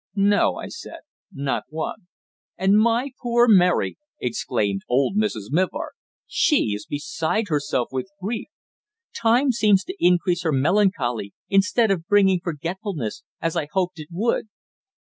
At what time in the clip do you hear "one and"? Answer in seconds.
1.69-2.75